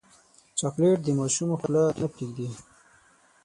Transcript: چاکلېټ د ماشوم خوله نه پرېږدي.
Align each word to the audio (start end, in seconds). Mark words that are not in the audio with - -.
چاکلېټ 0.59 0.97
د 1.03 1.07
ماشوم 1.19 1.49
خوله 1.61 1.83
نه 1.99 2.07
پرېږدي. 2.13 2.47